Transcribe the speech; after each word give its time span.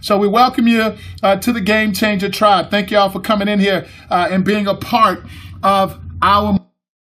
So 0.00 0.18
we 0.18 0.28
welcome 0.28 0.68
you 0.68 0.96
uh, 1.22 1.36
to 1.36 1.52
the 1.52 1.60
Game 1.60 1.92
Changer 1.92 2.28
Tribe. 2.28 2.70
Thank 2.70 2.90
you 2.90 2.98
all 2.98 3.10
for 3.10 3.20
coming 3.20 3.48
in 3.48 3.58
here 3.58 3.86
uh, 4.10 4.28
and 4.30 4.44
being 4.44 4.66
a 4.66 4.74
part 4.74 5.24
of 5.62 5.98
our 6.22 6.58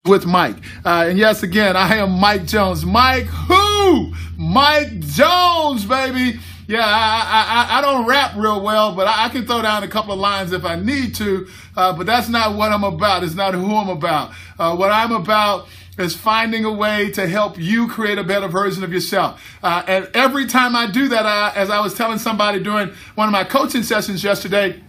with 0.05 0.27
Mike. 0.27 0.57
Uh, 0.85 1.07
and 1.09 1.19
yes, 1.19 1.43
again, 1.43 1.77
I 1.77 1.97
am 1.97 2.11
Mike 2.13 2.47
Jones. 2.47 2.85
Mike 2.85 3.25
who? 3.25 4.13
Mike 4.37 5.01
Jones, 5.01 5.85
baby. 5.87 6.39
Yeah, 6.67 6.85
I, 6.85 7.69
I, 7.71 7.79
I 7.79 7.81
don't 7.81 8.07
rap 8.07 8.37
real 8.37 8.63
well, 8.63 8.95
but 8.95 9.07
I, 9.09 9.29
can 9.29 9.47
throw 9.47 9.63
down 9.63 9.83
a 9.83 9.89
couple 9.89 10.13
of 10.13 10.21
lines 10.21 10.53
if 10.53 10.65
I 10.65 10.77
need 10.77 11.15
to. 11.17 11.49
Uh, 11.77 11.93
but 11.93 12.07
that's 12.07 12.29
not 12.29 12.57
what 12.57 12.73
I'm 12.73 12.85
about. 12.85 13.25
It's 13.25 13.35
not 13.35 13.55
who 13.55 13.75
I'm 13.75 13.89
about. 13.89 14.33
Uh, 14.59 14.75
what 14.77 14.91
I'm 14.91 15.13
about 15.13 15.69
is 15.99 16.17
finding 16.17 16.65
a 16.65 16.73
way 16.73 17.11
to 17.11 17.27
help 17.27 17.59
you 17.59 17.87
create 17.87 18.19
a 18.19 18.25
better 18.25 18.49
version 18.49 18.83
of 18.83 18.93
yourself. 18.93 19.59
Uh, 19.63 19.83
and 19.87 20.09
every 20.15 20.47
time 20.47 20.75
I 20.75 20.91
do 20.91 21.09
that, 21.09 21.27
uh, 21.27 21.53
as 21.55 21.71
I 21.71 21.81
was 21.81 21.95
telling 21.95 22.19
somebody 22.19 22.63
during 22.63 22.89
one 23.15 23.29
of 23.29 23.33
my 23.33 23.45
coaching 23.45 23.83
sessions 23.83 24.25
yesterday, 24.25 24.83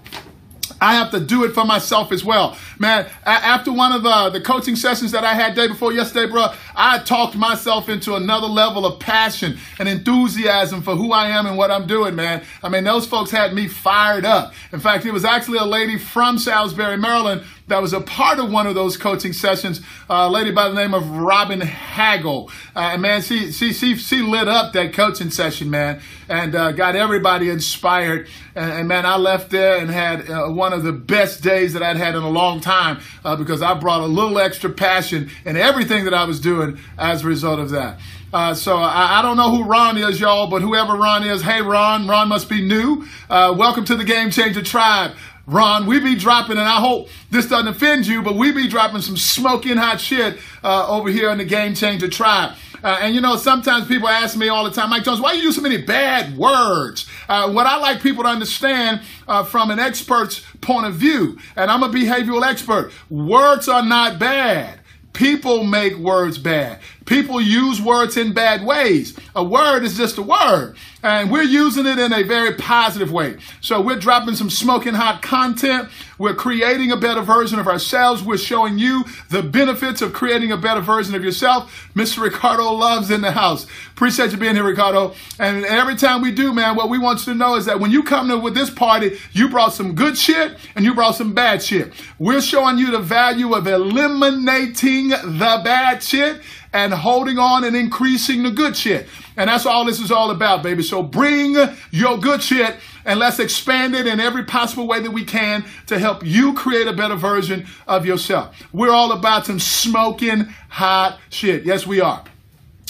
I 0.80 0.95
have 0.95 1.11
to 1.11 1.20
do 1.20 1.45
it 1.45 1.53
for 1.53 1.63
myself 1.63 2.11
as 2.11 2.25
well. 2.25 2.58
Man, 2.77 3.08
after 3.25 3.71
one 3.71 3.94
of 3.94 4.03
the, 4.03 4.30
the 4.31 4.41
coaching 4.41 4.75
sessions 4.75 5.11
that 5.11 5.23
I 5.23 5.34
had 5.34 5.55
day 5.55 5.67
before 5.67 5.94
yesterday, 5.94 6.30
bro, 6.30 6.47
I 6.75 6.99
talked 6.99 7.35
myself 7.35 7.88
into 7.88 8.16
another 8.16 8.47
level 8.47 8.85
of 8.85 8.99
passion 8.99 9.58
and 9.80 9.88
enthusiasm 9.88 10.81
for 10.81 10.95
who 10.95 11.13
I 11.13 11.30
am 11.30 11.45
and 11.45 11.58
what 11.58 11.72
I'm 11.72 11.88
doing, 11.88 12.16
man. 12.16 12.44
I 12.61 12.70
mean, 12.70 12.83
those 12.83 13.05
folks 13.05 13.31
had 13.31 13.53
me 13.53 13.67
fired 13.67 14.25
up. 14.25 14.53
In 14.73 14.80
fact, 14.80 15.05
it 15.05 15.11
was 15.11 15.23
actually 15.23 15.59
a 15.59 15.66
lady 15.66 15.97
from 15.97 16.38
Salisbury, 16.38 16.97
Maryland 16.97 17.44
that 17.67 17.81
was 17.81 17.94
a 17.94 18.02
part 18.02 18.40
of 18.40 18.52
one 18.52 18.67
of 18.67 18.76
those 18.76 18.98
coaching 18.98 19.34
sessions, 19.34 19.80
uh, 20.09 20.26
a 20.27 20.30
lady 20.30 20.52
by 20.52 20.67
the 20.67 20.76
name 20.76 20.94
of 20.94 21.09
Robin 21.09 21.62
Hagel. 21.62 22.52
Uh, 22.76 22.80
and 22.80 23.02
man, 23.02 23.22
she, 23.22 23.52
she, 23.52 23.73
she, 23.73 23.95
she 23.95 24.22
lit 24.22 24.48
up 24.48 24.73
that 24.73 24.94
coaching 24.94 25.30
session, 25.30 25.70
man, 25.70 26.02
and 26.27 26.55
uh, 26.55 26.72
got 26.72 26.95
everybody 26.95 27.49
inspired. 27.49 28.27
And, 28.55 28.72
and, 28.72 28.88
man, 28.88 29.05
I 29.05 29.17
left 29.17 29.49
there 29.49 29.77
and 29.77 29.89
had 29.89 30.27
one 30.53 30.73
of 30.73 30.84
the 30.84 30.91
best 30.91 31.41
days 31.41 31.73
that 31.73 31.84
I'd 31.84 31.97
had 31.97 32.16
in 32.16 32.23
a 32.23 32.30
long 32.30 32.59
time 32.59 33.00
because 33.23 33.61
I 33.61 33.73
brought 33.73 34.02
a 34.02 34.08
little 34.08 34.39
extra 34.39 34.70
passion 34.70 35.30
in 35.45 35.58
everything 35.58 36.05
that 36.05 36.14
I 36.14 36.25
was 36.25 36.39
doing 36.39 36.80
as 36.98 37.23
a 37.23 37.27
result 37.27 37.59
of 37.59 37.70
that. 37.72 38.00
Uh, 38.33 38.55
so 38.55 38.75
I, 38.77 39.20
I, 39.20 39.22
don't 39.22 39.38
know 39.38 39.55
who 39.55 39.64
Ron 39.64 39.95
is, 39.95 40.20
y'all, 40.20 40.48
but 40.48 40.64
whoever 40.64 40.94
Ron 40.94 41.23
is, 41.23 41.44
hey 41.44 41.61
Ron, 41.61 42.08
Ron 42.08 42.30
must 42.30 42.50
be 42.50 42.67
new. 42.67 43.05
Uh, 43.30 43.53
welcome 43.55 43.86
to 43.86 43.95
the 43.95 44.03
Game 44.03 44.31
Changer 44.31 44.64
Tribe. 44.64 45.11
Ron, 45.45 45.88
we 45.88 45.99
be 45.99 46.16
dropping, 46.16 46.58
and 46.58 46.67
I 46.67 46.80
hope 46.80 47.09
this 47.30 47.47
doesn't 47.47 47.67
offend 47.67 48.08
you, 48.08 48.22
but 48.22 48.36
we 48.36 48.53
be 48.53 48.67
dropping 48.69 49.02
some 49.02 49.17
smoking 49.17 49.75
hot 49.75 49.99
shit 49.99 50.39
uh, 50.63 50.88
over 50.88 51.09
here 51.09 51.30
in 51.31 51.38
the 51.38 51.45
Game 51.45 51.75
Changer 51.75 52.08
Tribe. 52.08 52.53
Uh, 52.81 52.99
and 53.02 53.16
you 53.16 53.22
know, 53.22 53.36
sometimes 53.36 53.88
people 53.88 54.08
ask 54.08 54.38
me 54.38 54.49
all 54.49 54.64
the 54.64 54.71
time, 54.71 54.89
Mike 54.89 55.03
Jones, 55.03 55.19
why 55.19 55.33
you 55.33 55.44
use 55.44 55.55
so 55.55 55.61
many 55.61 55.77
bad 55.77 56.38
words? 56.38 57.08
Uh, 57.27 57.52
what 57.52 57.66
I 57.66 57.77
like 57.77 58.02
people 58.02 58.23
to 58.23 58.30
understand 58.30 59.02
uh, 59.27 59.44
from 59.44 59.71
an 59.71 59.80
expert's 59.80 60.41
point 60.61 60.86
of 60.88 60.95
view, 60.95 61.38
and 61.55 61.71
I'm 61.71 61.83
a 61.83 61.89
behavioral 61.89 62.45
expert, 62.45 62.91
words 63.09 63.67
are 63.67 63.83
not 63.86 64.19
bad. 64.19 64.80
People 65.14 65.64
make 65.64 65.95
words 65.97 66.38
bad. 66.38 66.80
People 67.05 67.41
use 67.41 67.81
words 67.81 68.15
in 68.15 68.33
bad 68.33 68.65
ways. 68.65 69.17
A 69.35 69.43
word 69.43 69.83
is 69.83 69.97
just 69.97 70.17
a 70.17 70.21
word, 70.21 70.75
and 71.01 71.29
we're 71.29 71.43
using 71.43 71.85
it 71.85 71.99
in 71.99 72.13
a 72.13 72.23
very 72.23 72.53
positive 72.55 73.11
way. 73.11 73.37
So 73.61 73.81
we're 73.81 73.99
dropping 73.99 74.35
some 74.35 74.49
smoking 74.49 74.93
hot 74.93 75.21
content. 75.21 75.89
We're 76.17 76.35
creating 76.35 76.91
a 76.91 76.97
better 76.97 77.21
version 77.21 77.59
of 77.59 77.67
ourselves. 77.67 78.23
We're 78.23 78.37
showing 78.37 78.77
you 78.77 79.03
the 79.29 79.43
benefits 79.43 80.01
of 80.01 80.13
creating 80.13 80.51
a 80.51 80.57
better 80.57 80.79
version 80.79 81.15
of 81.15 81.23
yourself. 81.23 81.89
Mr. 81.95 82.21
Ricardo 82.21 82.71
loves 82.71 83.11
in 83.11 83.21
the 83.21 83.31
house. 83.31 83.65
Appreciate 83.91 84.31
you 84.31 84.37
being 84.37 84.55
here, 84.55 84.63
Ricardo. 84.63 85.13
And 85.39 85.65
every 85.65 85.95
time 85.95 86.21
we 86.21 86.31
do, 86.31 86.53
man, 86.53 86.75
what 86.75 86.89
we 86.89 86.99
want 86.99 87.25
you 87.25 87.33
to 87.33 87.37
know 87.37 87.55
is 87.55 87.65
that 87.65 87.79
when 87.79 87.91
you 87.91 88.03
come 88.03 88.29
to 88.29 88.37
with 88.37 88.53
this 88.53 88.69
party, 88.69 89.19
you 89.33 89.49
brought 89.49 89.73
some 89.73 89.95
good 89.95 90.17
shit 90.17 90.57
and 90.75 90.85
you 90.85 90.93
brought 90.93 91.15
some 91.15 91.33
bad 91.33 91.61
shit. 91.61 91.91
We're 92.19 92.41
showing 92.41 92.77
you 92.77 92.91
the 92.91 92.99
value 92.99 93.53
of 93.53 93.67
eliminating 93.67 95.09
the 95.09 95.61
bad 95.63 96.02
shit 96.02 96.42
and 96.73 96.94
holding 96.94 97.38
on 97.38 97.64
and 97.64 97.76
increasing 97.76 98.44
the 98.44 98.52
good 98.52 98.76
shit. 98.76 99.08
And 99.38 99.50
that's 99.50 99.66
all 99.66 99.86
this 99.86 100.00
is 100.00 100.11
all 100.11 100.32
about, 100.32 100.64
baby. 100.64 100.84
So 100.84 101.04
bring 101.04 101.56
your 101.92 102.17
good 102.17 102.42
shit 102.42 102.76
and 103.06 103.20
let's 103.20 103.39
expand 103.39 103.95
it 103.95 104.08
in 104.08 104.20
every 104.20 104.44
possible 104.44 104.88
way 104.88 105.00
that 105.00 105.11
we 105.11 105.23
can 105.23 105.66
to 105.88 106.00
help 106.00 106.26
you 106.26 106.54
create 106.54 106.88
a 106.88 106.94
better 106.94 107.16
version 107.16 107.67
of 107.88 108.06
yourself. 108.06 108.56
We're 108.73 108.92
all 108.92 109.11
about 109.11 109.45
some 109.45 109.60
smoking 109.60 110.45
hot 110.70 111.20
shit. 111.30 111.64
Yes, 111.66 111.86
we 111.86 112.02
are. 112.02 112.23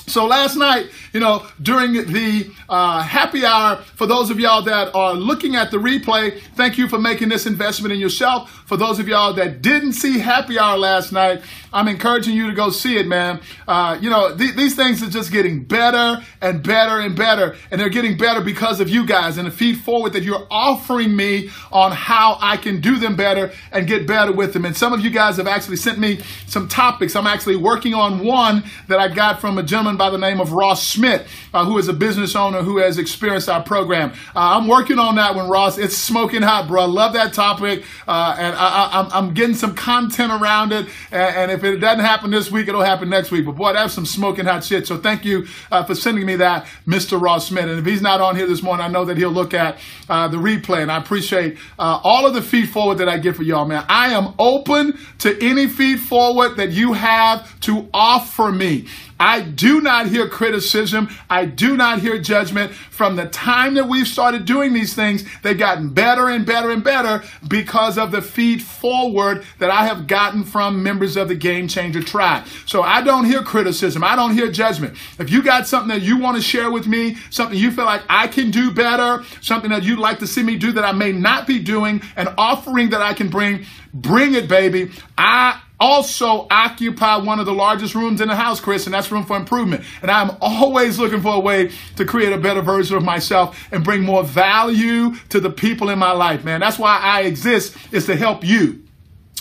So 0.08 0.26
last 0.26 0.58
night, 0.58 0.90
you 1.14 1.20
know, 1.20 1.46
during 1.62 1.94
the 1.94 2.52
uh, 2.68 3.02
happy 3.02 3.46
hour, 3.46 3.78
for 3.78 4.06
those 4.06 4.30
of 4.30 4.40
y'all 4.40 4.62
that 4.64 4.94
are 4.94 5.14
looking 5.14 5.56
at 5.56 5.72
the 5.72 5.78
replay, 5.78 6.40
thank 6.56 6.78
you 6.78 6.88
for 6.90 7.00
making 7.00 7.30
this 7.30 7.46
investment 7.46 7.94
in 7.94 8.00
yourself. 8.00 8.50
For 8.66 8.76
those 8.76 9.00
of 9.00 9.08
y'all 9.08 9.34
that 9.34 9.62
didn't 9.62 9.94
see 9.94 10.20
happy 10.20 10.60
hour 10.60 10.78
last 10.78 11.12
night, 11.12 11.42
I'm 11.72 11.88
encouraging 11.88 12.36
you 12.36 12.48
to 12.48 12.54
go 12.54 12.70
see 12.70 12.98
it, 12.98 13.08
man. 13.08 13.40
Uh, 13.68 13.98
you 14.02 14.10
know, 14.10 14.36
th- 14.36 14.56
these 14.56 14.76
things 14.76 15.02
are 15.02 15.10
just 15.10 15.32
getting 15.32 15.64
better 15.64 16.24
and 16.42 16.62
better 16.62 17.00
and 17.00 17.16
better, 17.16 17.56
and 17.72 17.80
they're 17.80 17.90
getting 17.90 18.18
better 18.18 18.42
because 18.42 18.80
of 18.80 18.90
you 18.90 19.06
guys 19.06 19.38
and 19.38 19.48
the 19.48 19.52
feed 19.52 19.80
forward 19.80 20.14
that 20.14 20.24
you're 20.24 20.46
offering 20.52 21.16
me 21.16 21.50
on 21.72 21.92
how 21.92 22.38
I 22.42 22.58
can 22.58 22.82
do 22.82 22.98
them 22.98 23.16
better 23.16 23.52
and 23.72 23.88
get 23.88 24.06
better 24.06 24.32
with 24.32 24.54
them. 24.54 24.66
And 24.66 24.76
some 24.76 24.94
of 24.94 25.00
you 25.02 25.10
guys 25.10 25.38
have 25.38 25.48
actually 25.48 25.78
sent 25.78 25.98
me 25.98 26.20
some 26.46 26.68
topics. 26.68 27.16
I'm 27.16 27.28
actually 27.28 27.56
working 27.56 27.94
on 27.94 28.24
one 28.24 28.64
that 28.88 29.00
I 29.00 29.08
got 29.08 29.42
from 29.42 29.58
a 29.58 29.64
gentleman 29.64 29.93
by 29.98 30.12
the 30.12 30.20
name 30.20 30.40
of 30.40 30.52
Ross 30.52 30.86
Smith, 30.86 31.28
uh, 31.54 31.66
who 31.66 31.80
is 31.80 31.88
a 31.88 31.94
business 31.94 32.36
owner 32.36 32.62
who 32.62 32.78
has 32.78 33.00
experienced 33.00 33.50
our 33.50 33.64
program. 33.64 34.12
Uh, 34.36 34.58
I'm 34.58 34.68
working 34.68 35.00
on 35.00 35.16
that 35.16 35.34
one, 35.34 35.50
Ross. 35.50 35.80
It's 35.80 35.98
smoking 35.98 36.44
hot, 36.44 36.68
bro. 36.68 36.84
I 36.84 36.86
love 36.86 37.14
that 37.14 37.34
topic, 37.34 37.84
uh, 38.08 38.36
and 38.38 38.56
I, 38.56 39.10
am 39.14 39.34
getting 39.34 39.56
some 39.56 39.74
content 39.74 40.32
around 40.32 40.72
it. 40.72 40.88
And, 41.12 41.36
and 41.36 41.52
if 41.52 41.64
if 41.64 41.76
it 41.76 41.80
doesn't 41.80 42.04
happen 42.04 42.32
this 42.32 42.52
week, 42.52 42.68
it'll 42.68 42.82
happen 42.84 43.10
next 43.10 43.32
week. 43.32 43.46
But 43.46 43.54
boy, 43.54 43.74
that's 43.74 43.94
some 43.94 44.06
smoking 44.06 44.46
hot 44.46 44.64
shit. 44.64 44.86
So 44.88 44.98
thank 44.98 45.24
you 45.26 45.48
uh, 45.72 45.84
for 45.84 45.96
sending 45.96 46.26
me 46.26 46.36
that, 46.38 46.66
Mr. 46.86 47.20
Ross 47.20 47.48
Smith. 47.48 47.66
And 47.66 47.80
if 47.80 47.86
he's 47.86 48.02
not 48.02 48.22
on 48.22 48.36
here 48.36 48.48
this 48.48 48.62
morning, 48.62 48.86
I 48.86 48.90
know 48.90 49.06
that 49.06 49.18
he'll 49.18 49.32
look 49.32 49.54
at 49.54 49.78
uh, 50.10 50.28
the 50.28 50.38
replay. 50.38 50.82
And 50.82 50.92
I 50.92 50.98
appreciate 50.98 51.58
uh, 51.80 52.00
all 52.04 52.26
of 52.26 52.34
the 52.34 52.42
feed 52.42 52.70
forward 52.70 52.98
that 52.98 53.10
I 53.10 53.18
get 53.18 53.36
for 53.36 53.44
y'all, 53.44 53.66
man. 53.66 53.86
I 53.88 54.14
am 54.14 54.34
open 54.38 54.98
to 55.20 55.42
any 55.42 55.68
feed 55.68 56.00
forward 56.00 56.58
that 56.58 56.72
you 56.72 56.94
have 56.94 57.60
to 57.62 57.88
offer 57.94 58.52
me. 58.52 58.88
I 59.24 59.40
do 59.40 59.80
not 59.80 60.08
hear 60.08 60.28
criticism. 60.28 61.08
I 61.30 61.46
do 61.46 61.78
not 61.78 62.02
hear 62.02 62.20
judgment. 62.20 62.74
From 62.74 63.16
the 63.16 63.26
time 63.28 63.76
that 63.76 63.88
we've 63.88 64.06
started 64.06 64.44
doing 64.44 64.74
these 64.74 64.96
things, 64.96 65.24
they've 65.44 65.58
gotten 65.58 65.94
better 65.94 66.28
and 66.28 66.46
better 66.46 66.72
and 66.72 66.84
better 66.84 67.24
because 67.48 67.98
of 67.98 68.12
the 68.12 68.22
feed 68.22 68.62
forward 68.62 69.46
that 69.60 69.70
I 69.70 69.86
have 69.86 70.08
gotten 70.08 70.44
from 70.44 70.84
members 70.84 71.16
of 71.16 71.30
the 71.30 71.36
Game 71.36 71.70
Changer 71.70 72.04
tribe. 72.04 72.46
So 72.66 72.82
I 72.82 73.02
don't 73.02 73.24
hear 73.24 73.42
criticism. 73.44 74.04
I 74.04 74.18
don't 74.18 74.34
hear 74.34 74.52
judgment. 74.52 74.98
If 75.18 75.32
you 75.32 75.42
got 75.42 75.68
something 75.68 75.88
that 75.88 76.02
you 76.02 76.18
want 76.18 76.36
to 76.36 76.44
share 76.44 76.70
with 76.70 76.86
me, 76.86 77.16
something 77.30 77.58
you 77.58 77.72
feel 77.72 77.86
like 77.86 78.02
I 78.10 78.28
can 78.28 78.52
do 78.52 78.72
better, 78.72 79.24
something 79.40 79.70
that 79.70 79.84
you'd 79.84 80.00
like 80.00 80.20
to 80.20 80.28
see 80.28 80.44
me 80.44 80.58
do 80.58 80.74
that 80.74 80.84
I 80.84 80.92
may 80.92 81.14
not 81.14 81.48
be 81.48 81.60
doing, 81.60 82.02
an 82.18 82.28
offering 82.38 82.90
that 82.90 83.02
I 83.02 83.14
can 83.14 83.30
bring, 83.30 83.66
bring 83.94 84.34
it, 84.34 84.50
baby. 84.50 84.92
I 85.18 85.62
also 85.84 86.48
occupy 86.50 87.18
one 87.18 87.42
of 87.42 87.46
the 87.46 87.54
largest 87.54 87.94
rooms 87.94 88.22
in 88.22 88.30
the 88.30 88.36
house, 88.38 88.62
Chris, 88.62 88.86
and 88.86 88.94
that's 88.94 89.12
room 89.12 89.26
for 89.26 89.36
improvement. 89.36 89.84
And 90.02 90.10
I'm 90.10 90.32
always 90.40 90.98
looking 90.98 91.22
for 91.22 91.36
a 91.36 91.40
way 91.42 91.72
to 91.98 92.06
create 92.06 92.32
a 92.32 92.38
better 92.38 92.62
version 92.62 92.96
of 92.96 93.04
myself 93.04 93.68
and 93.70 93.84
bring 93.84 94.02
more 94.02 94.24
value 94.24 95.16
to 95.28 95.42
the 95.42 95.50
people 95.50 95.90
in 95.90 96.00
my 96.00 96.12
life, 96.12 96.46
man. 96.46 96.62
That's 96.62 96.80
why 96.80 97.00
I 97.00 97.24
exist, 97.24 97.76
is 97.92 98.06
to 98.06 98.16
help 98.16 98.46
you. 98.46 98.83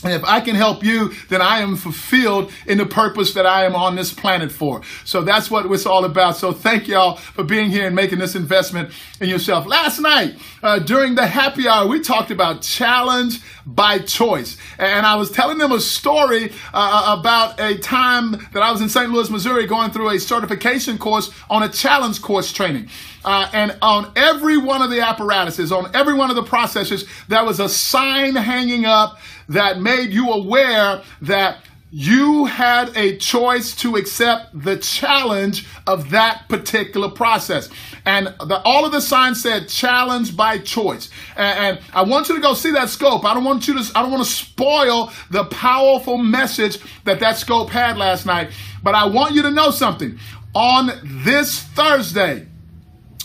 And 0.04 0.12
if 0.12 0.24
I 0.24 0.40
can 0.40 0.56
help 0.56 0.82
you, 0.82 1.12
then 1.28 1.40
I 1.40 1.60
am 1.60 1.76
fulfilled 1.76 2.52
in 2.66 2.78
the 2.78 2.86
purpose 2.86 3.34
that 3.34 3.46
I 3.46 3.64
am 3.64 3.76
on 3.76 3.94
this 3.94 4.12
planet 4.12 4.50
for. 4.50 4.82
So 5.04 5.22
that's 5.22 5.50
what 5.50 5.66
it's 5.66 5.86
all 5.86 6.04
about. 6.04 6.36
So 6.36 6.52
thank 6.52 6.88
y'all 6.88 7.16
for 7.16 7.44
being 7.44 7.70
here 7.70 7.86
and 7.86 7.94
making 7.94 8.18
this 8.18 8.34
investment 8.34 8.90
in 9.20 9.28
yourself. 9.28 9.66
Last 9.66 10.00
night, 10.00 10.34
uh, 10.62 10.80
during 10.80 11.14
the 11.14 11.26
happy 11.26 11.68
hour, 11.68 11.86
we 11.86 12.00
talked 12.00 12.30
about 12.30 12.62
challenge 12.62 13.40
by 13.64 13.98
choice. 14.00 14.56
And 14.78 15.06
I 15.06 15.14
was 15.14 15.30
telling 15.30 15.58
them 15.58 15.70
a 15.70 15.80
story 15.80 16.50
uh, 16.74 17.14
uh 17.14 17.16
about 17.18 17.60
a 17.60 17.78
time 17.78 18.32
that 18.52 18.62
I 18.62 18.72
was 18.72 18.80
in 18.80 18.88
St. 18.88 19.10
Louis, 19.10 19.30
Missouri, 19.30 19.66
going 19.66 19.90
through 19.90 20.10
a 20.10 20.18
certification 20.18 20.98
course 20.98 21.30
on 21.48 21.62
a 21.62 21.68
challenge 21.68 22.20
course 22.20 22.52
training. 22.52 22.88
Uh, 23.24 23.48
and 23.52 23.76
on 23.82 24.12
every 24.16 24.56
one 24.56 24.82
of 24.82 24.90
the 24.90 25.00
apparatuses, 25.00 25.70
on 25.72 25.94
every 25.94 26.14
one 26.14 26.30
of 26.30 26.36
the 26.36 26.42
processes, 26.42 27.06
there 27.28 27.44
was 27.44 27.60
a 27.60 27.68
sign 27.68 28.34
hanging 28.34 28.84
up 28.84 29.18
that 29.48 29.80
made 29.80 30.10
you 30.10 30.32
aware 30.32 31.02
that 31.22 31.58
you 31.94 32.46
had 32.46 32.96
a 32.96 33.18
choice 33.18 33.76
to 33.76 33.96
accept 33.96 34.58
the 34.58 34.78
challenge 34.78 35.66
of 35.86 36.08
that 36.08 36.48
particular 36.48 37.10
process. 37.10 37.68
And 38.06 38.28
the, 38.28 38.62
all 38.64 38.86
of 38.86 38.92
the 38.92 39.02
signs 39.02 39.42
said 39.42 39.68
challenge 39.68 40.34
by 40.34 40.56
choice. 40.56 41.10
And, 41.36 41.76
and, 41.76 41.80
I 41.92 42.02
want 42.04 42.30
you 42.30 42.34
to 42.36 42.40
go 42.40 42.54
see 42.54 42.70
that 42.72 42.88
scope. 42.88 43.26
I 43.26 43.34
don't 43.34 43.44
want 43.44 43.68
you 43.68 43.74
to, 43.74 43.92
I 43.94 44.00
don't 44.00 44.10
want 44.10 44.24
to 44.24 44.30
spoil 44.30 45.12
the 45.30 45.44
powerful 45.44 46.16
message 46.16 46.78
that 47.04 47.20
that 47.20 47.36
scope 47.36 47.68
had 47.68 47.98
last 47.98 48.24
night. 48.24 48.52
But 48.82 48.94
I 48.94 49.04
want 49.04 49.34
you 49.34 49.42
to 49.42 49.50
know 49.50 49.70
something. 49.70 50.18
On 50.54 50.90
this 51.04 51.60
Thursday, 51.60 52.46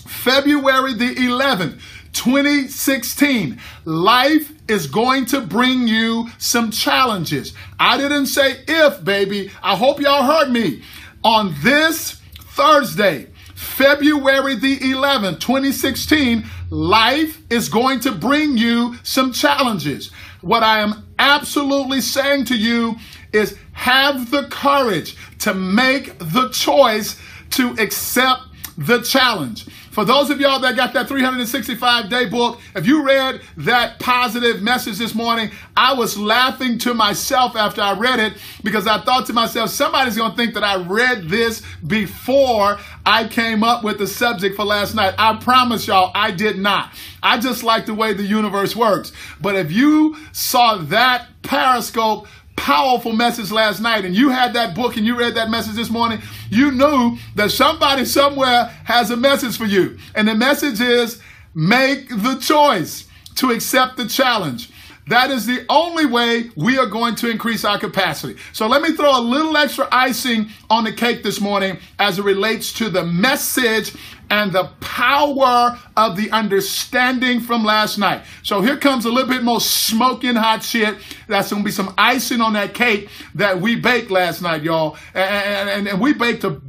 February 0.08 0.94
the 0.94 1.16
11th, 1.16 1.80
2016. 2.14 3.60
Life 3.86 4.52
is 4.68 4.88
going 4.88 5.26
to 5.28 5.42
bring 5.42 5.88
you 5.88 6.30
some 6.38 6.72
challenges. 6.72 7.54
I 7.80 7.98
didn't 7.98 8.28
say 8.28 8.64
if, 8.68 9.04
baby. 9.04 9.52
I 9.62 9.76
hope 9.76 10.00
y'all 10.00 10.24
heard 10.24 10.52
me. 10.52 10.84
On 11.24 11.54
this 11.62 12.22
Thursday, 12.40 13.28
February 13.56 14.56
the 14.56 14.78
11th, 14.78 15.40
2016, 15.40 16.46
life 16.70 17.42
is 17.50 17.70
going 17.70 18.00
to 18.02 18.12
bring 18.12 18.58
you 18.58 18.96
some 19.04 19.32
challenges. 19.32 20.12
What 20.42 20.64
I 20.64 20.80
am 20.80 21.06
absolutely 21.20 22.02
saying 22.02 22.46
to 22.46 22.58
you 22.58 22.98
is 23.34 23.58
have 23.74 24.32
the 24.32 24.48
courage 24.50 25.16
to 25.40 25.54
make 25.54 26.18
the 26.20 26.50
choice 26.50 27.20
to 27.52 27.72
accept 27.80 28.42
the 28.78 29.02
challenge. 29.02 29.66
For 29.98 30.06
those 30.06 30.30
of 30.30 30.40
y'all 30.40 30.60
that 30.60 30.76
got 30.76 30.94
that 30.94 31.08
365 31.08 32.08
day 32.08 32.26
book, 32.30 32.62
if 32.76 32.86
you 32.86 33.04
read 33.04 33.42
that 33.58 33.98
positive 33.98 34.62
message 34.62 35.00
this 35.00 35.16
morning, 35.16 35.50
I 35.76 35.96
was 35.96 36.16
laughing 36.20 36.78
to 36.78 36.94
myself 36.94 37.56
after 37.56 37.82
I 37.82 37.94
read 37.94 38.20
it 38.20 38.34
because 38.64 38.86
I 38.86 39.02
thought 39.02 39.26
to 39.26 39.34
myself, 39.34 39.72
somebody's 39.72 40.16
going 40.16 40.30
to 40.30 40.38
think 40.38 40.54
that 40.54 40.64
I 40.64 40.76
read 40.76 41.30
this 41.30 41.64
before 41.88 42.78
I 43.08 43.28
came 43.28 43.64
up 43.64 43.84
with 43.84 43.98
the 43.98 44.06
subject 44.06 44.56
for 44.56 44.66
last 44.66 44.94
night. 44.94 45.16
I 45.18 45.38
promise 45.38 45.88
y'all, 45.88 46.12
I 46.14 46.30
did 46.30 46.60
not. 46.60 46.92
I 47.24 47.40
just 47.40 47.64
like 47.64 47.88
the 47.88 47.96
way 47.96 48.14
the 48.14 48.22
universe 48.22 48.76
works. 48.76 49.12
But 49.42 49.56
if 49.56 49.72
you 49.72 50.16
saw 50.32 50.78
that 50.78 51.26
Periscope 51.42 52.28
powerful 52.58 53.14
message 53.14 53.52
last 53.52 53.80
night 53.80 54.04
and 54.04 54.14
you 54.14 54.30
had 54.30 54.54
that 54.54 54.76
book 54.76 54.98
and 54.98 55.06
you 55.06 55.18
read 55.18 55.36
that 55.36 55.50
message 55.50 55.76
this 55.76 55.90
morning, 55.90 56.20
you 56.50 56.72
knew 56.72 57.18
that 57.36 57.52
somebody 57.52 58.04
somewhere 58.04 58.66
has 58.84 59.10
a 59.12 59.16
message 59.16 59.58
for 59.58 59.66
you. 59.66 59.98
And 60.16 60.28
the 60.28 60.36
message 60.36 60.82
is 60.82 61.22
make 61.56 62.10
the 62.10 62.38
choice 62.42 63.08
to 63.36 63.52
accept 63.52 63.96
the 63.96 64.08
challenge. 64.08 64.70
That 65.08 65.32
is 65.32 65.46
the 65.46 65.66
only 65.70 66.06
way 66.06 66.50
we 66.56 66.78
are 66.78 66.86
going 66.86 67.16
to 67.16 67.30
increase 67.30 67.64
our 67.64 67.80
capacity. 67.80 68.38
So 68.54 68.68
let 68.68 68.82
me 68.82 68.94
throw 68.94 69.18
a 69.18 69.22
little 69.22 69.56
extra 69.56 69.88
icing 69.92 70.50
on 70.70 70.84
the 70.84 70.92
cake 70.92 71.24
this 71.24 71.40
morning 71.40 71.80
as 72.00 72.20
it 72.20 72.24
relates 72.24 72.74
to 72.74 72.90
the 72.90 73.04
message 73.04 73.94
and 74.30 74.52
the 74.52 74.66
power 74.82 75.80
of 75.96 76.18
the 76.18 76.30
understanding 76.32 77.40
from 77.40 77.64
last 77.64 77.98
night. 77.98 78.24
So 78.44 78.62
here 78.62 78.76
comes 78.76 79.06
a 79.06 79.10
little 79.10 79.30
bit 79.30 79.44
more 79.44 79.62
smoking 79.62 80.36
hot 80.36 80.64
shit. 80.64 80.98
That's 81.28 81.50
going 81.50 81.64
to 81.64 81.66
be 81.66 81.72
some 81.72 81.94
icing 81.98 82.42
on 82.42 82.54
that 82.54 82.74
cake 82.74 83.10
that 83.36 83.62
we 83.62 83.76
baked 83.76 84.12
last 84.12 84.42
night, 84.42 84.64
y'all. 84.64 84.98
And, 85.14 85.70
and, 85.70 85.88
and 85.88 86.02
we 86.02 86.14
baked 86.14 86.44
a 86.44 86.62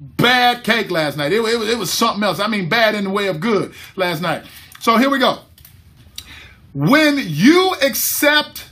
bad 0.00 0.62
cake 0.62 0.90
last 0.90 1.16
night. 1.16 1.32
It, 1.32 1.40
it, 1.40 1.70
it 1.70 1.78
was 1.78 1.92
something 1.92 2.22
else. 2.22 2.38
I 2.38 2.46
mean, 2.46 2.68
bad 2.68 2.94
in 2.94 3.04
the 3.04 3.10
way 3.10 3.26
of 3.26 3.40
good 3.40 3.74
last 3.96 4.22
night. 4.22 4.44
So 4.78 4.96
here 4.96 5.10
we 5.10 5.18
go. 5.18 5.40
When 6.72 7.18
you 7.18 7.74
accept 7.82 8.70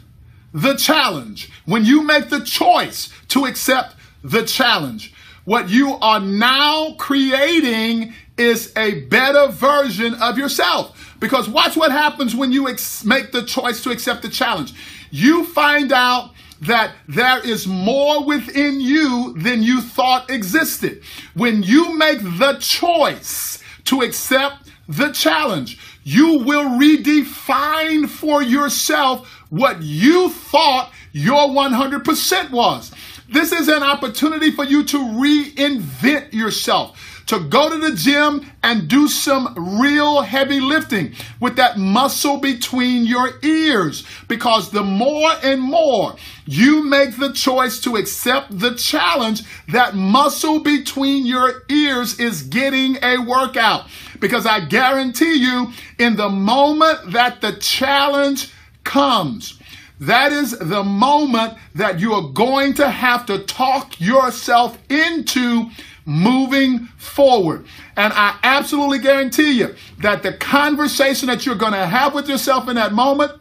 the 0.53 0.75
challenge, 0.77 1.51
when 1.67 1.85
you 1.85 2.03
make 2.03 2.31
the 2.31 2.41
choice 2.41 3.13
to 3.29 3.45
accept 3.45 3.97
the 4.23 4.45
challenge, 4.45 5.13
what 5.45 5.69
you 5.69 5.95
are 5.95 6.21
now 6.21 6.95
creating 6.99 8.15
is 8.37 8.73
a 8.77 9.01
better 9.07 9.49
version 9.49 10.15
of 10.15 10.39
yourself. 10.39 11.17
Because 11.19 11.49
watch 11.49 11.77
what 11.77 11.91
happens 11.91 12.37
when 12.37 12.53
you 12.53 12.69
ex- 12.69 13.05
make 13.05 13.33
the 13.33 13.43
choice 13.43 13.83
to 13.83 13.91
accept 13.91 14.23
the 14.23 14.29
challenge. 14.29 14.75
You 15.11 15.45
find 15.45 15.93
out 15.93 16.31
that 16.61 16.93
there 17.09 17.45
is 17.45 17.67
more 17.67 18.25
within 18.25 18.81
you 18.81 19.35
than 19.39 19.63
you 19.63 19.81
thought 19.81 20.31
existed. 20.31 21.03
When 21.35 21.63
you 21.63 21.97
make 21.97 22.21
the 22.21 22.57
choice 22.61 23.63
to 23.87 24.03
accept 24.03 24.69
the 24.89 25.11
challenge, 25.13 25.79
you 26.09 26.39
will 26.39 26.65
redefine 26.65 28.09
for 28.09 28.43
yourself 28.43 29.29
what 29.51 29.83
you 29.83 30.31
thought 30.31 30.91
your 31.13 31.49
100% 31.49 32.51
was. 32.51 32.91
This 33.29 33.53
is 33.53 33.69
an 33.69 33.83
opportunity 33.83 34.51
for 34.51 34.65
you 34.65 34.85
to 34.85 34.97
reinvent 34.97 36.33
yourself 36.33 37.19
to 37.29 37.41
go 37.41 37.69
to 37.69 37.77
the 37.77 37.95
gym 37.95 38.51
and 38.63 38.89
do 38.89 39.07
some 39.07 39.79
real 39.79 40.23
heavy 40.23 40.61
lifting 40.61 41.15
with 41.41 41.57
that 41.57 41.77
muscle 41.77 42.39
between 42.39 43.05
your 43.05 43.33
ears. 43.43 44.05
Because 44.29 44.71
the 44.71 44.83
more 44.83 45.33
and 45.43 45.61
more 45.61 46.17
you 46.47 46.83
make 46.83 47.19
the 47.19 47.33
choice 47.35 47.81
to 47.81 47.97
accept 47.97 48.59
the 48.59 48.75
challenge, 48.75 49.43
that 49.69 49.95
muscle 49.95 50.61
between 50.61 51.27
your 51.27 51.65
ears 51.69 52.19
is 52.19 52.43
getting 52.45 52.97
a 53.03 53.19
workout. 53.19 53.87
Because 54.21 54.47
I 54.47 54.65
guarantee 54.65 55.35
you, 55.35 55.73
in 55.99 56.17
the 56.17 56.29
moment 56.29 57.13
that 57.13 57.41
the 57.41 57.53
challenge 57.53 58.53
comes, 58.85 59.59
that 60.01 60.33
is 60.33 60.57
the 60.59 60.85
moment 60.85 61.55
that 61.75 62.01
you 62.01 62.13
are 62.15 62.29
going 62.29 62.75
to 62.75 62.89
have 62.89 63.27
to 63.27 63.41
talk 63.41 64.01
yourself 64.01 64.79
into 64.89 65.71
moving 66.05 66.87
forward. 66.97 67.67
And 67.97 68.13
I 68.15 68.39
absolutely 68.43 69.01
guarantee 69.01 69.53
you 69.53 69.75
that 69.99 70.23
the 70.23 70.33
conversation 70.33 71.27
that 71.29 71.45
you're 71.45 71.55
going 71.55 71.73
to 71.73 71.87
have 71.87 72.15
with 72.15 72.29
yourself 72.29 72.69
in 72.69 72.77
that 72.77 72.93
moment 72.93 73.33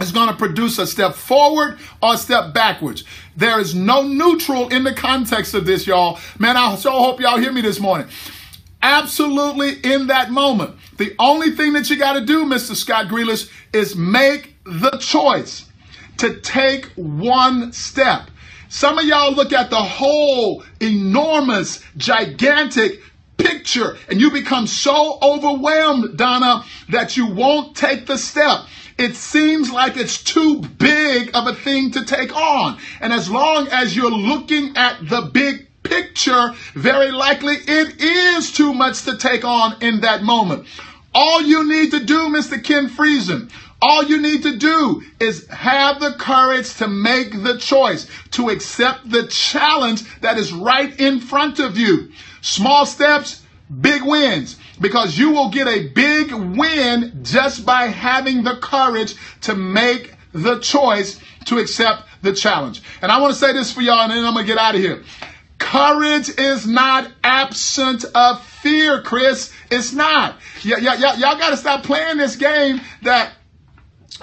is 0.00 0.10
going 0.10 0.28
to 0.28 0.34
produce 0.34 0.78
a 0.78 0.86
step 0.86 1.14
forward 1.14 1.78
or 2.02 2.14
a 2.14 2.18
step 2.18 2.52
backwards. 2.52 3.04
There 3.36 3.60
is 3.60 3.74
no 3.74 4.02
neutral 4.02 4.68
in 4.68 4.82
the 4.82 4.92
context 4.92 5.54
of 5.54 5.64
this, 5.64 5.86
y'all. 5.86 6.18
Man, 6.38 6.56
I 6.56 6.74
so 6.74 6.90
hope 6.90 7.20
y'all 7.20 7.38
hear 7.38 7.52
me 7.52 7.60
this 7.60 7.78
morning 7.78 8.08
absolutely 8.84 9.80
in 9.82 10.08
that 10.08 10.30
moment. 10.30 10.76
The 10.98 11.16
only 11.18 11.50
thing 11.50 11.72
that 11.72 11.88
you 11.88 11.96
got 11.96 12.12
to 12.12 12.20
do, 12.20 12.44
Mr. 12.44 12.76
Scott 12.76 13.08
Grealish, 13.08 13.50
is 13.72 13.96
make 13.96 14.54
the 14.64 14.90
choice 14.98 15.66
to 16.18 16.38
take 16.40 16.86
one 16.94 17.72
step. 17.72 18.30
Some 18.68 18.98
of 18.98 19.04
y'all 19.04 19.32
look 19.32 19.52
at 19.52 19.70
the 19.70 19.76
whole 19.76 20.62
enormous, 20.80 21.82
gigantic 21.96 23.00
picture 23.36 23.96
and 24.08 24.20
you 24.20 24.30
become 24.30 24.66
so 24.66 25.18
overwhelmed, 25.22 26.16
Donna, 26.18 26.64
that 26.90 27.16
you 27.16 27.26
won't 27.26 27.76
take 27.76 28.06
the 28.06 28.18
step. 28.18 28.60
It 28.98 29.16
seems 29.16 29.70
like 29.70 29.96
it's 29.96 30.22
too 30.22 30.60
big 30.60 31.34
of 31.34 31.46
a 31.46 31.54
thing 31.54 31.90
to 31.92 32.04
take 32.04 32.36
on. 32.36 32.78
And 33.00 33.12
as 33.12 33.30
long 33.30 33.66
as 33.68 33.96
you're 33.96 34.10
looking 34.10 34.76
at 34.76 35.08
the 35.08 35.22
big 35.22 35.68
picture, 35.84 36.52
very 36.74 37.12
likely 37.12 37.54
it 37.54 38.00
is 38.00 38.52
too 38.52 38.74
much 38.74 39.02
to 39.02 39.16
take 39.16 39.44
on 39.44 39.80
in 39.82 40.00
that 40.00 40.22
moment. 40.22 40.66
All 41.14 41.40
you 41.42 41.68
need 41.68 41.92
to 41.92 42.04
do, 42.04 42.28
Mr. 42.28 42.62
Ken 42.62 42.88
Friesen, 42.88 43.50
all 43.80 44.02
you 44.02 44.20
need 44.20 44.42
to 44.42 44.56
do 44.56 45.02
is 45.20 45.46
have 45.48 46.00
the 46.00 46.12
courage 46.12 46.74
to 46.76 46.88
make 46.88 47.42
the 47.42 47.58
choice, 47.58 48.08
to 48.32 48.48
accept 48.48 49.10
the 49.10 49.26
challenge 49.26 50.02
that 50.20 50.38
is 50.38 50.52
right 50.52 50.98
in 50.98 51.20
front 51.20 51.58
of 51.58 51.76
you. 51.76 52.10
Small 52.40 52.86
steps, 52.86 53.42
big 53.80 54.02
wins, 54.02 54.56
because 54.80 55.18
you 55.18 55.30
will 55.30 55.50
get 55.50 55.68
a 55.68 55.88
big 55.88 56.32
win 56.32 57.20
just 57.22 57.64
by 57.64 57.84
having 57.84 58.42
the 58.42 58.56
courage 58.56 59.14
to 59.42 59.54
make 59.54 60.14
the 60.32 60.58
choice 60.60 61.20
to 61.44 61.58
accept 61.58 62.04
the 62.22 62.32
challenge. 62.32 62.82
And 63.02 63.12
I 63.12 63.20
want 63.20 63.34
to 63.34 63.38
say 63.38 63.52
this 63.52 63.70
for 63.70 63.82
y'all, 63.82 64.00
and 64.00 64.10
then 64.10 64.24
I'm 64.24 64.32
going 64.32 64.46
to 64.46 64.52
get 64.52 64.58
out 64.58 64.74
of 64.74 64.80
here. 64.80 65.04
Courage 65.64 66.28
is 66.38 66.66
not 66.66 67.10
absent 67.24 68.04
of 68.14 68.44
fear, 68.44 69.00
Chris. 69.00 69.50
It's 69.70 69.94
not. 69.94 70.36
Y- 70.62 70.74
y- 70.78 70.96
y- 71.00 71.14
y'all 71.16 71.38
got 71.38 71.50
to 71.50 71.56
stop 71.56 71.82
playing 71.84 72.18
this 72.18 72.36
game 72.36 72.82
that 73.00 73.32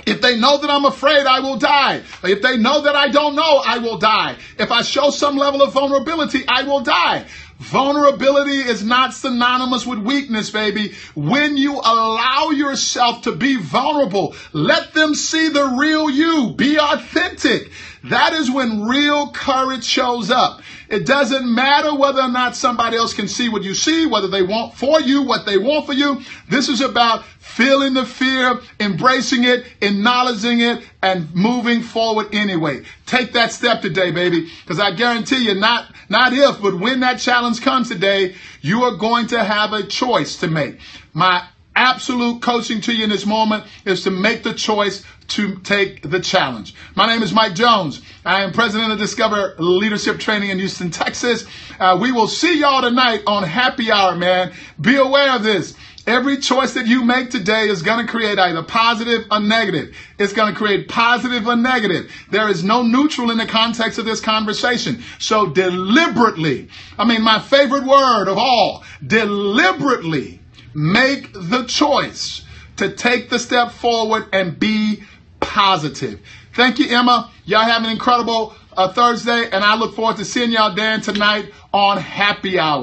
if 0.06 0.22
they 0.22 0.40
know 0.40 0.60
that 0.60 0.70
I'm 0.70 0.86
afraid, 0.86 1.26
I 1.26 1.40
will 1.40 1.58
die. 1.58 2.04
If 2.24 2.44
they 2.44 2.58
know 2.58 2.82
that 2.82 2.96
I 2.96 3.10
don't 3.10 3.36
know, 3.36 3.62
I 3.66 3.80
will 3.80 3.98
die. 3.98 4.36
If 4.60 4.72
I 4.72 4.84
show 4.84 5.10
some 5.10 5.36
level 5.36 5.64
of 5.64 5.74
vulnerability, 5.74 6.44
I 6.48 6.62
will 6.62 6.82
die. 6.82 7.26
Vulnerability 7.58 8.58
is 8.58 8.84
not 8.84 9.14
synonymous 9.14 9.86
with 9.86 10.00
weakness, 10.00 10.52
baby. 10.52 10.94
When 11.16 11.58
you 11.58 11.74
allow 11.74 12.52
yourself 12.52 13.24
to 13.24 13.36
be 13.36 13.56
vulnerable, 13.58 14.36
let 14.54 14.94
them 14.94 15.16
see 15.16 15.50
the 15.50 15.66
real 15.66 16.10
you. 16.10 16.54
Be 16.56 16.80
authentic. 16.80 17.72
That 18.06 18.34
is 18.34 18.50
when 18.50 18.84
real 18.84 19.32
courage 19.32 19.84
shows 19.84 20.32
up. 20.32 20.62
It 20.90 21.06
doesn't 21.06 21.54
matter 21.54 21.96
whether 21.96 22.22
or 22.22 22.30
not 22.30 22.56
somebody 22.56 22.98
else 22.98 23.14
can 23.14 23.28
see 23.28 23.48
what 23.48 23.64
you 23.64 23.76
see, 23.76 24.08
whether 24.08 24.28
they 24.28 24.42
want 24.42 24.74
for 24.74 25.00
you 25.00 25.22
what 25.22 25.46
they 25.46 25.58
want 25.58 25.86
for 25.86 25.94
you. 25.94 26.22
This 26.50 26.68
is 26.68 26.82
about 26.82 27.24
feeling 27.40 27.94
the 27.94 28.06
fear, 28.06 28.60
embracing 28.80 29.44
it, 29.44 29.66
acknowledging 29.82 30.62
it, 30.62 30.84
and 31.02 31.34
moving 31.36 31.82
forward 31.82 32.34
anyway. 32.34 32.82
Take 33.06 33.34
that 33.34 33.52
step 33.52 33.82
today, 33.82 34.12
baby, 34.12 34.50
because 34.64 34.80
I 34.80 34.92
guarantee 34.92 35.46
you, 35.46 35.56
not, 35.56 35.94
not 36.10 36.34
if, 36.34 36.62
but 36.62 36.80
when 36.80 37.02
that 37.02 37.20
challenge 37.20 37.62
comes 37.62 37.90
today, 37.90 38.36
you 38.62 38.84
are 38.84 38.96
going 38.96 39.28
to 39.28 39.44
have 39.44 39.74
a 39.74 39.84
choice 39.84 40.38
to 40.38 40.48
make. 40.48 40.80
My 41.14 41.46
absolute 41.82 42.44
coaching 42.44 42.80
to 42.80 42.94
you 42.94 43.06
in 43.06 43.10
this 43.10 43.26
moment 43.26 43.64
is 43.86 44.04
to 44.04 44.12
make 44.12 44.44
the 44.44 44.54
choice 44.54 45.04
to 45.30 45.56
take 45.62 46.08
the 46.08 46.20
challenge. 46.20 46.76
My 46.94 47.08
name 47.08 47.24
is 47.24 47.34
Mike 47.34 47.56
Jones. 47.56 48.04
I 48.24 48.44
am 48.44 48.52
president 48.54 48.92
of 48.92 49.00
Discover 49.00 49.56
Leadership 49.58 50.20
Training 50.20 50.52
in 50.52 50.60
Houston, 50.60 50.92
Texas. 50.92 51.44
Uh, 51.80 51.98
we 52.00 52.12
will 52.12 52.28
see 52.28 52.60
y'all 52.60 52.84
tonight 52.84 53.24
on 53.26 53.42
Happy 53.42 53.92
Hour, 53.92 54.16
man. 54.16 54.54
Be 54.80 54.98
aware 54.98 55.36
of 55.36 55.42
this. 55.42 55.74
Every 56.06 56.38
choice 56.38 56.74
that 56.74 56.86
you 56.86 57.04
make 57.04 57.32
today 57.32 57.70
is 57.70 57.82
going 57.82 58.06
to 58.06 58.12
create 58.12 58.38
either 58.38 58.62
positive 58.62 59.26
or 59.32 59.40
negative. 59.40 59.96
It's 60.20 60.34
going 60.34 60.54
to 60.54 60.58
create 60.58 60.88
positive 60.88 61.48
or 61.48 61.56
negative. 61.56 62.12
There 62.30 62.48
is 62.48 62.64
no 62.64 62.84
neutral 62.84 63.32
in 63.32 63.38
the 63.38 63.48
context 63.48 63.98
of 63.98 64.06
this 64.06 64.22
conversation. 64.22 65.04
So 65.18 65.48
deliberately, 65.48 66.70
I 67.00 67.06
mean, 67.06 67.24
my 67.24 67.40
favorite 67.40 67.86
word 67.86 68.28
of 68.28 68.38
all, 68.38 68.84
deliberately 69.06 70.41
make 70.74 71.34
the 71.34 71.66
choice 71.68 72.44
to 72.78 72.90
take 72.90 73.30
the 73.30 73.40
step 73.40 73.72
forward 73.72 74.28
and 74.34 74.60
be 74.60 75.04
positive. 75.40 76.20
Thank 76.54 76.80
you, 76.80 76.96
Emma. 76.96 77.32
Y'all 77.46 77.62
have 77.62 77.84
an 77.84 77.90
incredible 77.90 78.56
uh, 78.76 78.92
Thursday, 78.94 79.50
and 79.52 79.64
I 79.64 79.76
look 79.76 79.96
forward 79.96 80.18
to 80.18 80.26
seeing 80.26 80.52
y'all 80.52 80.74
Dan 80.74 81.02
tonight 81.02 81.52
on 81.74 81.98
Happy 81.98 82.60
Hour. 82.60 82.80